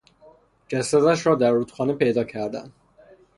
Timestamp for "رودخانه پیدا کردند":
1.51-2.73